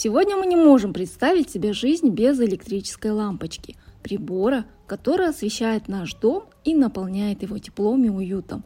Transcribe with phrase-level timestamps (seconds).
[0.00, 6.44] Сегодня мы не можем представить себе жизнь без электрической лампочки, прибора, который освещает наш дом
[6.62, 8.62] и наполняет его теплом и уютом.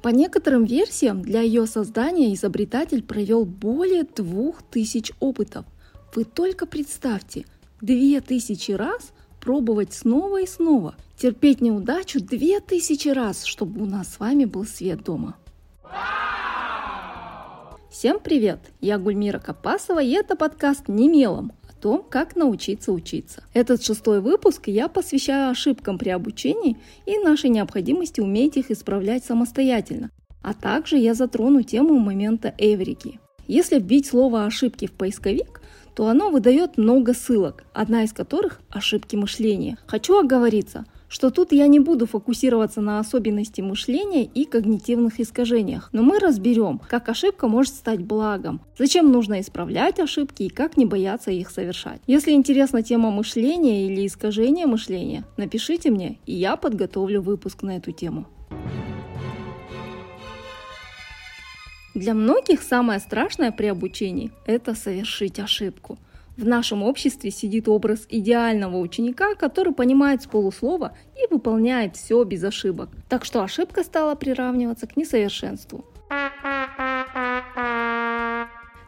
[0.00, 5.66] По некоторым версиям, для ее создания изобретатель провел более 2000 опытов.
[6.14, 7.46] Вы только представьте,
[7.80, 14.44] 2000 раз пробовать снова и снова, терпеть неудачу 2000 раз, чтобы у нас с вами
[14.44, 15.34] был свет дома.
[17.98, 18.58] Всем привет!
[18.82, 23.42] Я Гульмира Капасова, и это подкаст «Немелом» о том, как научиться учиться.
[23.54, 26.76] Этот шестой выпуск я посвящаю ошибкам при обучении
[27.06, 30.10] и нашей необходимости уметь их исправлять самостоятельно.
[30.42, 33.18] А также я затрону тему момента эврики.
[33.46, 35.62] Если вбить слово «ошибки» в поисковик,
[35.94, 39.78] то оно выдает много ссылок, одна из которых– ошибки мышления.
[39.86, 40.84] Хочу оговориться–
[41.16, 46.78] что тут я не буду фокусироваться на особенности мышления и когнитивных искажениях, но мы разберем,
[46.90, 52.02] как ошибка может стать благом, зачем нужно исправлять ошибки и как не бояться их совершать.
[52.06, 57.92] Если интересна тема мышления или искажения мышления, напишите мне, и я подготовлю выпуск на эту
[57.92, 58.26] тему.
[61.94, 65.96] Для многих самое страшное при обучении– это совершить ошибку.
[66.36, 72.44] В нашем обществе сидит образ идеального ученика, который понимает с полуслова и выполняет все без
[72.44, 72.90] ошибок.
[73.08, 75.86] Так что ошибка стала приравниваться к несовершенству.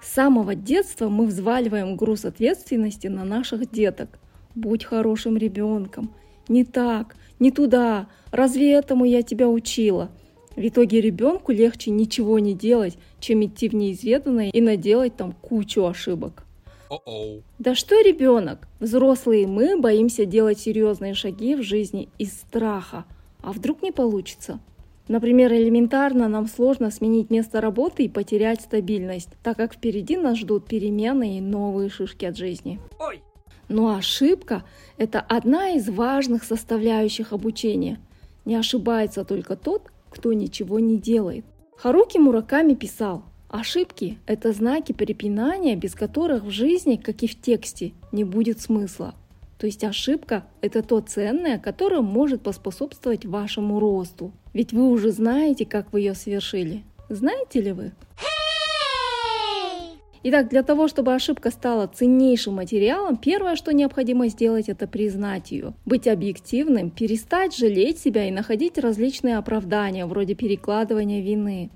[0.03, 4.19] С самого детства мы взваливаем груз ответственности на наших деток.
[4.55, 6.11] Будь хорошим ребенком.
[6.49, 8.09] Не так, не туда.
[8.31, 10.11] Разве этому я тебя учила?
[10.55, 15.87] В итоге ребенку легче ничего не делать, чем идти в неизведанное и наделать там кучу
[15.87, 16.45] ошибок.
[16.91, 17.43] Uh-oh.
[17.59, 18.69] Да что ребенок?
[18.81, 23.05] Взрослые мы боимся делать серьезные шаги в жизни из страха.
[23.43, 24.61] А вдруг не получится?
[25.09, 30.67] Например, элементарно нам сложно сменить место работы и потерять стабильность, так как впереди нас ждут
[30.67, 32.79] перемены и новые шишки от жизни.
[32.99, 33.23] Ой!
[33.69, 34.65] Но ошибка–
[34.99, 37.99] это одна из важных составляющих обучения.
[38.45, 41.45] Не ошибается только тот, кто ничего не делает.
[41.77, 47.93] Харуки Мураками писал, Ошибки– это знаки препинания, без которых в жизни, как и в тексте,
[48.13, 49.15] не будет смысла.
[49.59, 54.33] То есть ошибка– это то ценное, которое может поспособствовать вашему росту.
[54.53, 56.83] Ведь вы уже знаете, как вы ее совершили.
[57.09, 57.93] Знаете ли вы?
[60.25, 65.73] Итак, для того, чтобы ошибка стала ценнейшим материалом, первое, что необходимо сделать, это признать ее.
[65.87, 71.71] Быть объективным, перестать жалеть себя и находить различные оправдания, вроде перекладывания вины.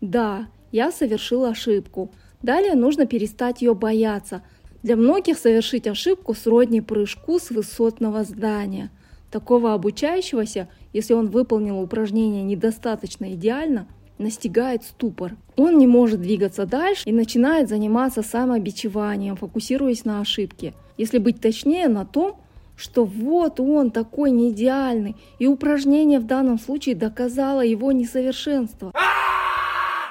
[0.00, 2.12] Да, я совершил ошибку.
[2.42, 4.42] Далее нужно перестать ее бояться.
[4.82, 8.90] Для многих совершить ошибку сродни прыжку с высотного здания.
[9.30, 13.88] Такого обучающегося, если он выполнил упражнение недостаточно идеально,
[14.18, 15.36] настигает ступор.
[15.56, 20.74] Он не может двигаться дальше и начинает заниматься самобичеванием, фокусируясь на ошибке.
[20.96, 22.36] Если быть точнее, на том,
[22.76, 28.92] что вот он такой неидеальный, и упражнение в данном случае доказало его несовершенство.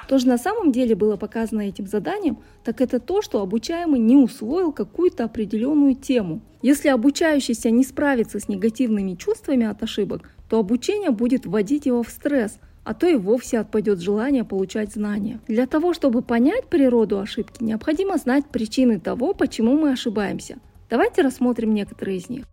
[0.08, 4.16] То, что на самом деле было показано этим заданием, так это то, что обучаемый не
[4.16, 6.40] усвоил какую-то определенную тему.
[6.62, 12.08] Если обучающийся не справится с негативными чувствами от ошибок, то обучение будет вводить его в
[12.08, 15.40] стресс, а то и вовсе отпадет желание получать знания.
[15.48, 20.58] Для того, чтобы понять природу ошибки, необходимо знать причины того, почему мы ошибаемся.
[20.88, 22.44] Давайте рассмотрим некоторые из них.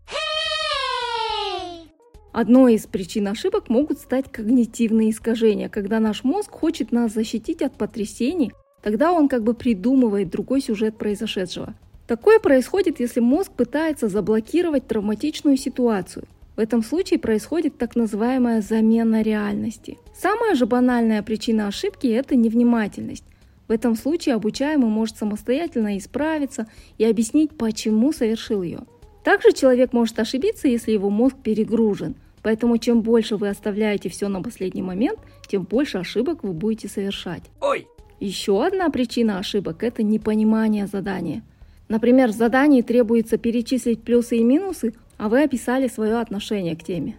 [2.34, 7.78] Одной из причин ошибок могут стать когнитивные искажения, когда наш мозг хочет нас защитить от
[7.78, 8.52] потрясений,
[8.82, 11.76] тогда он как бы придумывает другой сюжет произошедшего.
[12.08, 16.26] Такое происходит, если мозг пытается заблокировать травматичную ситуацию.
[16.56, 20.00] В этом случае происходит так называемая замена реальности.
[20.16, 23.26] Самая же банальная причина ошибки– это невнимательность.
[23.68, 26.66] В этом случае обучаемый может самостоятельно исправиться
[26.98, 28.80] и объяснить, почему совершил ее.
[29.24, 32.16] Также человек может ошибиться, если его мозг перегружен.
[32.42, 35.18] Поэтому чем больше вы оставляете все на последний момент,
[35.48, 37.44] тем больше ошибок вы будете совершать.
[37.62, 37.88] Ой!
[38.20, 41.42] Еще одна причина ошибок– это непонимание задания.
[41.88, 47.16] Например, в задании требуется перечислить плюсы и минусы, а вы описали свое отношение к теме.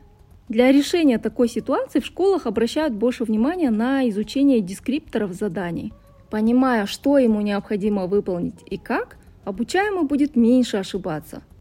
[0.49, 5.93] Для решения такой ситуации в школах обращают больше внимания на изучение дескрипторов заданий.
[6.31, 11.43] Понимая, что ему необходимо выполнить и как, обучаемый будет меньше ошибаться–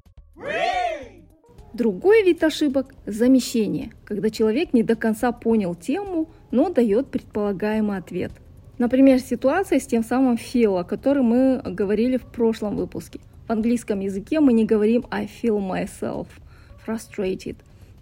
[1.74, 8.32] Другой вид ошибок– замещение, когда человек не до конца понял тему, но дает предполагаемый ответ.
[8.78, 13.22] Например, ситуация с тем самым feel, о которой мы говорили в прошлом выпуске.
[13.48, 16.28] В английском языке мы не говорим I feel myself
[16.86, 17.58] frustrated.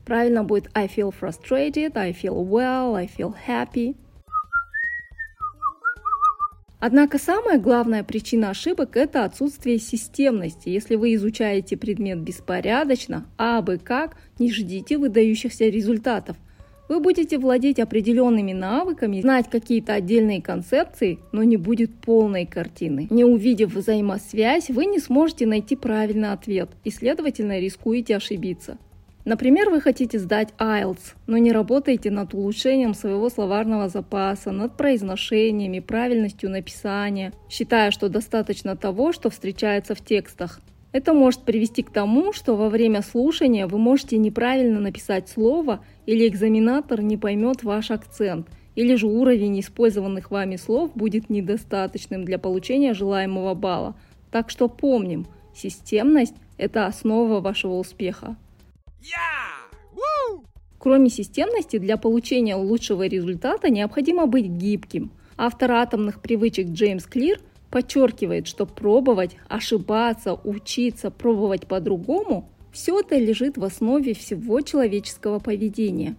[0.06, 3.95] Правильно будет I feel frustrated, I feel well, I feel happy.
[6.81, 10.68] Однако самая главная причина ошибок– это отсутствие системности.
[10.69, 16.38] Если вы изучаете предмет беспорядочно, а бы как, не ждите выдающихся результатов.
[16.89, 23.06] Вы будете владеть определенными навыками, знать какие-то отдельные концепции, но не будет полной картины.
[23.12, 28.80] Не увидев взаимосвязь, вы не сможете найти правильный ответ и, следовательно, рискуете ошибиться.
[29.23, 35.79] Например, вы хотите сдать IELTS, но не работаете над улучшением своего словарного запаса, над произношениями,
[35.79, 40.59] правильностью написания, считая, что достаточно того, что встречается в текстах.
[40.91, 46.27] Это может привести к тому, что во время слушания вы можете неправильно написать слово или
[46.27, 52.94] экзаменатор не поймет ваш акцент, или же уровень использованных вами слов будет недостаточным для получения
[52.94, 53.95] желаемого балла.
[54.31, 58.35] Так что помним, системность– это основа вашего успеха.
[60.77, 65.12] Кроме системности, для получения лучшего результата необходимо быть гибким.
[65.38, 67.39] Автор атомных привычек Джеймс Клир
[67.69, 76.15] подчеркивает, что пробовать, ошибаться, учиться, пробовать по-другому– все это лежит в основе всего человеческого поведения.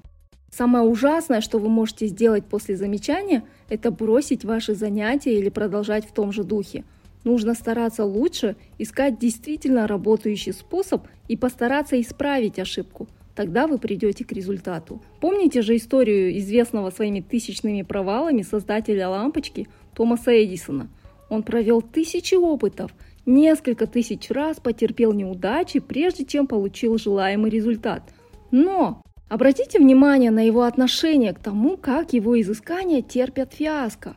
[0.50, 6.12] Самое ужасное, что вы можете сделать после замечания, это бросить ваши занятия или продолжать в
[6.12, 6.85] том же духе–
[7.25, 13.08] Нужно стараться лучше, искать действительно работающий способ и постараться исправить ошибку.
[13.34, 15.00] Тогда вы придете к результату.
[15.19, 20.90] Помните же историю известного своими тысячными провалами создателя лампочки Томаса Эдисона?
[21.31, 22.94] Он провел тысячи опытов,
[23.25, 28.02] несколько тысяч раз потерпел неудачи, прежде чем получил желаемый результат.
[28.50, 29.00] Но
[29.31, 34.17] обратите внимание на его отношение к тому, как его изыскания терпят фиаско.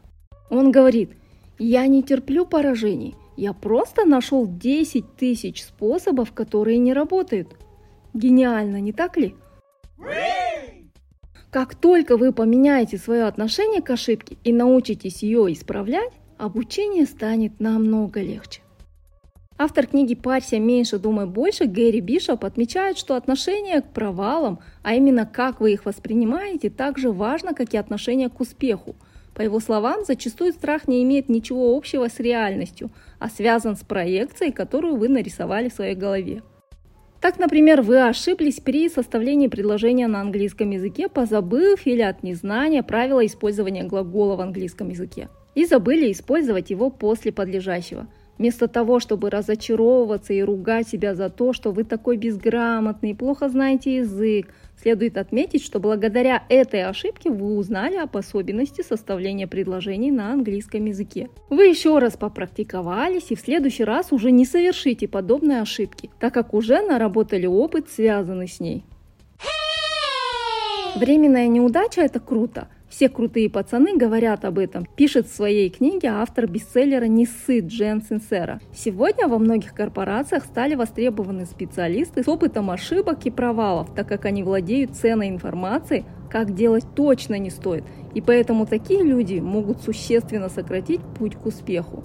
[0.49, 1.11] Он говорит–
[1.57, 3.15] я не терплю поражений.
[3.37, 7.57] Я просто нашел 10 тысяч способов, которые не работают.
[8.13, 9.35] Гениально, не так ли?
[11.49, 18.21] Как только вы поменяете свое отношение к ошибке и научитесь ее исправлять, обучение станет намного
[18.21, 18.61] легче.
[19.57, 25.25] Автор книги «Парься меньше, думай больше» Гэри Бишоп отмечает, что отношение к провалам, а именно
[25.25, 28.95] как вы их воспринимаете, так же важно, как и отношение к успеху–
[29.35, 32.89] по его словам, зачастую страх не имеет ничего общего с реальностью,
[33.25, 36.43] а связан с проекцией, которую вы нарисовали в своей голове.
[37.19, 43.25] Так, например, вы ошиблись при составлении предложения на английском языке, позабыв или от незнания правила
[43.25, 45.29] использования глагола в английском языке.
[45.55, 48.05] И забыли использовать его после подлежащего.
[48.37, 53.95] Вместо того, чтобы разочаровываться и ругать себя за то, что вы такой безграмотный, плохо знаете
[53.95, 60.85] язык, Следует отметить, что благодаря этой ошибке вы узнали об особенности составления предложений на английском
[60.85, 61.29] языке.
[61.49, 66.53] Вы еще раз попрактиковались и в следующий раз уже не совершите подобные ошибки, так как
[66.53, 68.83] уже наработали опыт, связанный с ней.
[70.95, 76.47] Временная неудача– это круто, все крутые пацаны говорят об этом, пишет в своей книге автор
[76.47, 78.61] бестселлера «Не сыт» Джен Синсера.
[78.73, 84.43] Сегодня во многих корпорациях стали востребованы специалисты с опытом ошибок и провалов, так как они
[84.43, 87.83] владеют ценной информацией, как делать точно не стоит,
[88.13, 92.01] и поэтому такие люди могут существенно сократить путь к успеху.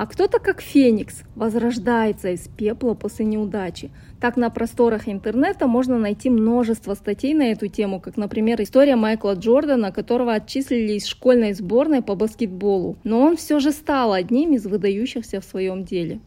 [0.00, 3.90] А кто-то, как Феникс, возрождается из пепла после неудачи.
[4.18, 9.34] Так на просторах интернета можно найти множество статей на эту тему, как, например, история Майкла
[9.34, 12.96] Джордана, которого отчислили из школьной сборной по баскетболу.
[13.04, 16.20] Но он все же стал одним из выдающихся в своем деле.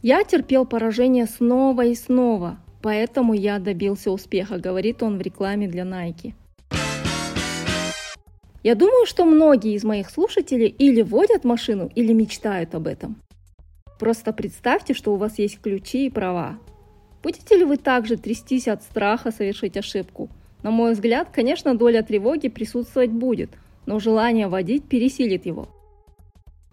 [0.00, 5.82] Я терпел поражение снова и снова, поэтому я добился успеха, говорит он в рекламе для
[5.82, 6.34] Nike.
[8.66, 13.14] Я думаю, что многие из моих слушателей или водят машину, или мечтают об этом.
[14.00, 16.58] Просто представьте, что у вас есть ключи и права.
[17.22, 20.28] Будете ли вы также трястись от страха совершить ошибку?
[20.64, 23.50] На мой взгляд, конечно, доля тревоги присутствовать будет,
[23.86, 25.68] но желание водить пересилит его.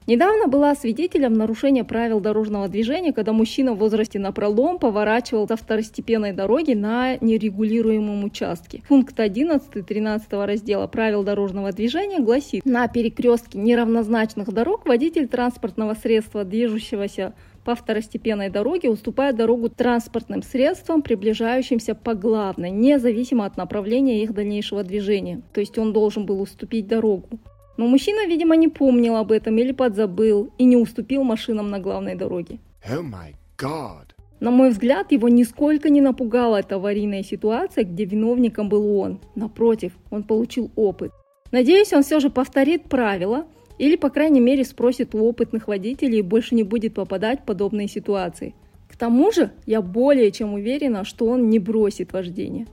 [0.05, 5.55] Недавно была свидетелем нарушения правил дорожного движения, когда мужчина в возрасте на пролом поворачивал со
[5.55, 8.81] второстепенной дороги на нерегулируемом участке.
[8.89, 16.43] Пункт 11 13 раздела правил дорожного движения гласит, на перекрестке неравнозначных дорог водитель транспортного средства,
[16.43, 17.33] движущегося
[17.63, 24.83] по второстепенной дороге уступает дорогу транспортным средствам, приближающимся по главной, независимо от направления их дальнейшего
[24.83, 25.41] движения.
[25.53, 27.39] То есть он должен был уступить дорогу.
[27.77, 32.15] Но мужчина, видимо, не помнил об этом или подзабыл и не уступил машинам на главной
[32.15, 32.59] дороге.
[32.89, 34.13] Oh my God.
[34.39, 39.19] На мой взгляд, его нисколько не напугала эта аварийная ситуация, где виновником был он.
[39.35, 41.11] Напротив, он получил опыт.
[41.51, 43.45] Надеюсь, он все же повторит правила
[43.77, 47.87] или, по крайней мере, спросит у опытных водителей и больше не будет попадать в подобные
[47.87, 48.53] ситуации.
[48.89, 52.67] К тому же, я более чем уверена, что он не бросит вождение.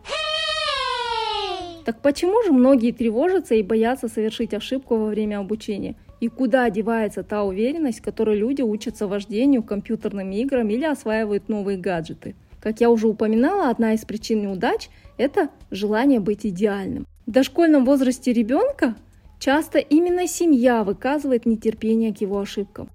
[1.90, 5.97] Так почему же многие тревожатся и боятся совершить ошибку во время обучения?
[6.20, 12.37] И куда девается та уверенность, которой люди учатся вождению, компьютерным играм или осваивают новые гаджеты?
[12.61, 17.09] Как я уже упоминала, одна из причин неудач– это желание быть идеальным.
[17.26, 18.94] В дошкольном возрасте ребенка
[19.40, 22.88] часто именно семья выказывает нетерпение к его ошибкам.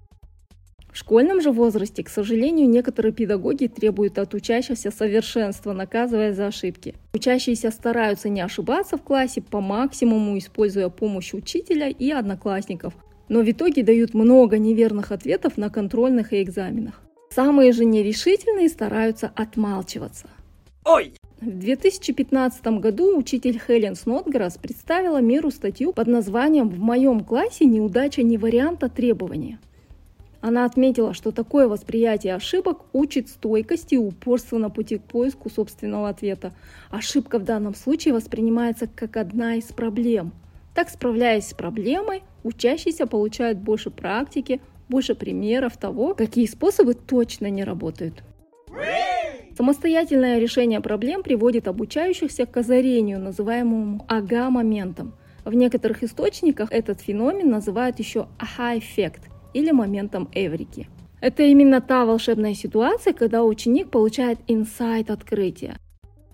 [0.96, 6.94] В школьном же возрасте, к сожалению, некоторые педагоги требуют от учащихся совершенства, наказывая за ошибки.
[7.12, 12.94] Учащиеся стараются не ошибаться в классе по максимуму, используя помощь учителя и одноклассников,
[13.28, 17.02] но в итоге дают много неверных ответов на контрольных и экзаменах.
[17.28, 20.28] Самые же нерешительные стараются отмалчиваться.
[20.86, 21.12] Ой!
[21.42, 28.22] В 2015 году учитель Хелен Снотграсс представила миру статью под названием «В моем классе неудача
[28.22, 29.58] не вариант, а требование».
[30.40, 36.08] Она отметила, что такое восприятие ошибок учит стойкости и упорства на пути к поиску собственного
[36.08, 36.52] ответа.
[36.90, 40.32] Ошибка в данном случае воспринимается как одна из проблем.
[40.74, 47.64] Так, справляясь с проблемой, учащиеся получают больше практики, больше примеров того, какие способы точно не
[47.64, 48.22] работают.
[49.56, 55.14] Самостоятельное решение проблем приводит обучающихся к озарению, называемому ага-моментом.
[55.46, 60.88] В некоторых источниках этот феномен называют еще ага-эффект– или моментом эврики.
[61.22, 65.78] Это именно та волшебная ситуация, когда ученик получает инсайт открытия,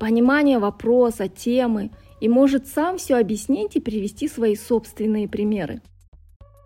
[0.00, 5.80] понимание вопроса, темы и может сам все объяснить и привести свои собственные примеры.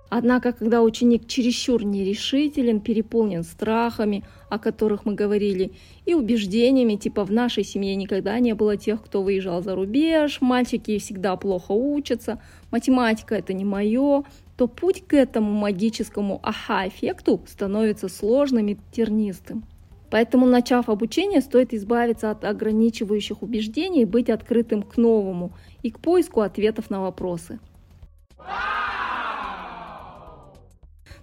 [0.09, 5.73] Однако, когда ученик чересчур нерешителен, переполнен страхами, о которых мы говорили,
[6.07, 10.99] и убеждениями, типа в нашей семье никогда не было тех, кто выезжал за рубеж, мальчики
[10.99, 14.25] всегда плохо учатся, математика это не мое,
[14.57, 19.65] то путь к этому магическому аха-эффекту становится сложным и тернистым.
[20.11, 25.99] Поэтому, начав обучение, стоит избавиться от ограничивающих убеждений и быть открытым к новому и к
[25.99, 27.59] поиску ответов на вопросы.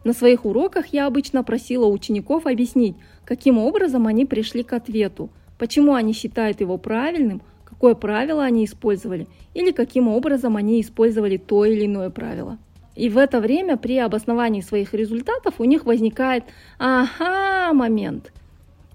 [0.03, 5.93] На своих уроках я обычно просила учеников объяснить, каким образом они пришли к ответу, почему
[5.93, 11.85] они считают его правильным, какое правило они использовали или каким образом они использовали то или
[11.85, 12.57] иное правило.
[12.95, 16.43] И в это время при обосновании своих результатов у них возникает
[16.77, 18.31] «ага» момент.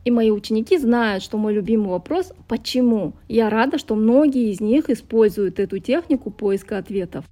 [0.05, 3.13] И мои ученики знают, что мой любимый вопрос «почему?».
[3.29, 7.25] Я рада, что многие из них используют эту технику поиска ответов.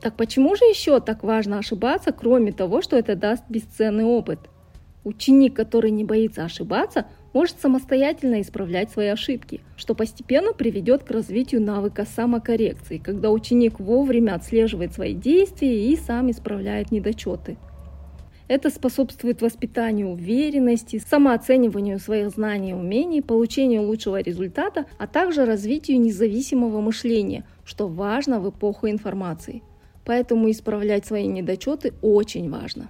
[0.00, 4.38] Так почему же еще так важно ошибаться, кроме того, что это даст бесценный опыт?
[5.02, 11.62] Ученик, который не боится ошибаться, может самостоятельно исправлять свои ошибки, что постепенно приведет к развитию
[11.62, 17.56] навыка самокоррекции, когда ученик вовремя отслеживает свои действия и сам исправляет недочеты.
[18.48, 26.00] Это способствует воспитанию уверенности, самооцениванию своих знаний и умений, получению лучшего результата, а также развитию
[26.00, 29.62] независимого мышления, что важно в эпоху информации.
[30.06, 32.88] Поэтому исправлять свои недочеты очень важно.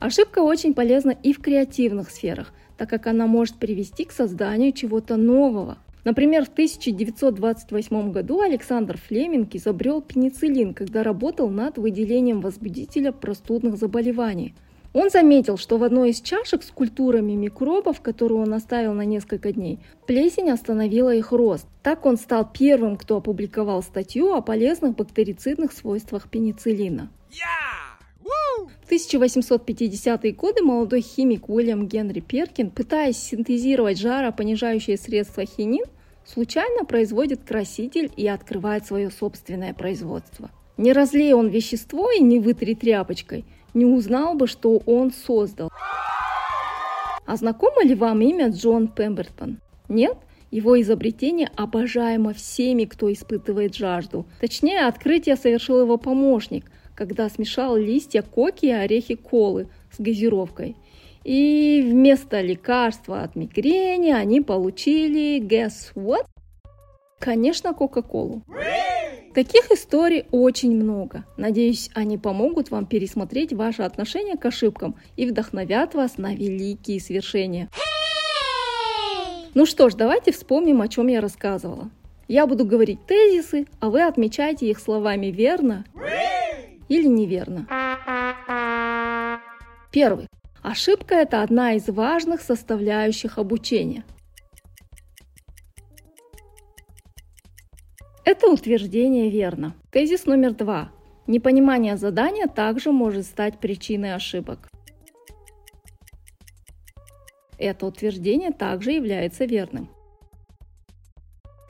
[0.00, 5.16] Ошибка очень полезна и в креативных сферах, так как она может привести к созданию чего-то
[5.16, 5.78] нового.
[6.04, 14.54] Например, в 1928 году Александр Флеминг изобрел пенициллин, когда работал над выделением возбудителя простудных заболеваний.
[14.94, 19.52] Он заметил, что в одной из чашек с культурами микробов, которую он оставил на несколько
[19.52, 21.66] дней, плесень остановила их рост.
[21.82, 27.10] Так он стал первым, кто опубликовал статью о полезных бактерицидных свойствах пенициллина.
[27.30, 27.67] Yeah!
[28.88, 35.84] В 1850-е годы молодой химик Уильям Генри Перкин, пытаясь синтезировать жаропонижающее средство хинин,
[36.24, 40.50] случайно производит краситель и открывает свое собственное производство.
[40.78, 45.70] Не разлей он вещество и не вытри тряпочкой, не узнал бы, что он создал.
[47.26, 49.58] А знакомо ли вам имя Джон Пембертон?
[49.90, 50.16] Нет?
[50.50, 54.24] Его изобретение обожаемо всеми, кто испытывает жажду.
[54.40, 56.64] Точнее, открытие совершил его помощник,
[56.98, 60.74] когда смешал листья коки и орехи колы с газировкой.
[61.22, 66.26] И вместо лекарства от мигрени они получили, guess what?
[67.20, 68.42] Конечно, Кока-Колу.
[69.32, 71.24] Таких историй очень много.
[71.36, 77.68] Надеюсь, они помогут вам пересмотреть ваше отношение к ошибкам и вдохновят вас на великие свершения.
[79.54, 81.90] Ну что ж, давайте вспомним, о чем я рассказывала.
[82.26, 85.84] Я буду говорить тезисы, а вы отмечайте их словами верно
[86.88, 87.66] или неверно.
[89.90, 90.28] Первый.
[90.62, 94.04] Ошибка– это одна из важных составляющих обучения.
[98.24, 99.74] Это утверждение верно.
[99.90, 100.92] Тезис номер два.
[101.26, 104.68] Непонимание задания также может стать причиной ошибок.
[107.58, 109.88] Это утверждение также является верным.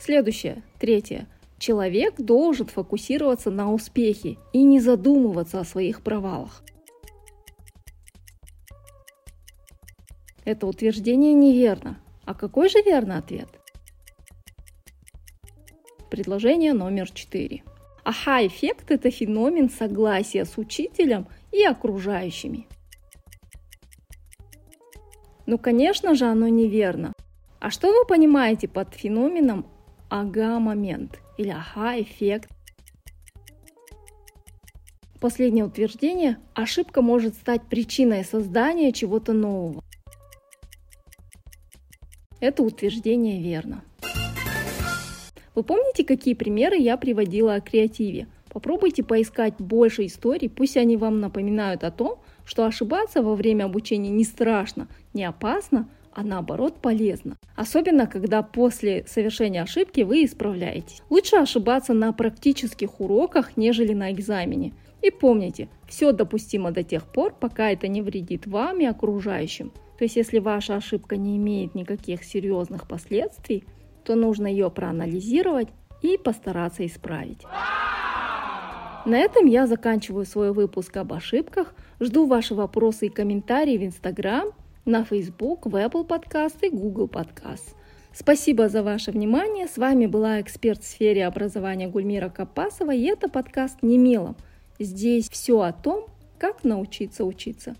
[0.01, 1.27] Следующее, третье.
[1.59, 6.62] Человек должен фокусироваться на успехе и не задумываться о своих провалах.
[10.45, 12.00] Это утверждение неверно.
[12.25, 13.49] А какой же верный ответ?
[16.11, 17.65] Предложение номер четыре.
[18.05, 22.67] Аха-эффект– это феномен согласия с учителем и окружающими.
[25.45, 27.12] Ну, конечно же, оно неверно.
[27.61, 29.67] А что вы понимаете под феноменом
[30.09, 32.50] ага-момент или ага-эффект?
[35.21, 39.83] Последнее утверждение– ошибка может стать причиной создания чего-то нового.
[42.40, 43.83] Это утверждение верно.
[45.57, 48.28] Вы помните, какие примеры я приводила о креативе?
[48.49, 54.11] Попробуйте поискать больше историй, пусть они вам напоминают о том, что ошибаться во время обучения
[54.11, 57.37] не страшно, не опасно, а наоборот полезно.
[57.57, 61.03] Особенно, когда после совершения ошибки вы исправляетесь.
[61.11, 64.73] Лучше ошибаться на практических уроках, нежели на экзамене.
[65.03, 69.71] И помните, все допустимо до тех пор, пока это не вредит вам и окружающим.
[69.99, 73.65] То есть, если ваша ошибка не имеет никаких серьезных последствий,
[74.05, 75.69] то нужно ее проанализировать
[76.03, 77.43] и постараться исправить.
[79.07, 81.75] На этом я заканчиваю свой выпуск об ошибках.
[82.00, 84.53] Жду ваши вопросы и комментарии в Instagram,
[84.88, 87.75] на Facebook, в Apple Podcast и Google Podcast.
[88.14, 89.68] Спасибо за ваше внимание.
[89.68, 94.35] С вами была эксперт в сфере образования Гульмира Капасова, и это подкаст «Немелом».
[94.78, 96.07] Здесь все о том,
[96.38, 97.76] как научиться учиться.